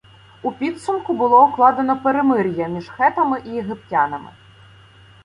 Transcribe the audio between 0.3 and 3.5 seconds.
У підсумку було укладено перемир'я між хетами і